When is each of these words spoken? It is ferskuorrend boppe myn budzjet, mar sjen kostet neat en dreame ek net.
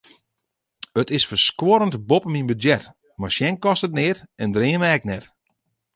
It 1.01 1.09
is 1.17 1.25
ferskuorrend 1.29 1.95
boppe 2.09 2.29
myn 2.33 2.49
budzjet, 2.49 2.83
mar 3.19 3.33
sjen 3.35 3.55
kostet 3.65 3.93
neat 3.97 4.19
en 4.41 4.53
dreame 4.55 4.87
ek 4.95 5.03
net. 5.09 5.25